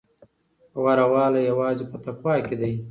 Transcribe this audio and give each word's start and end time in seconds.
غوره 0.81 1.05
والی 1.11 1.41
یوازې 1.51 1.83
په 1.91 1.97
تقوی 2.05 2.39
کې 2.47 2.55
دی. 2.61 2.73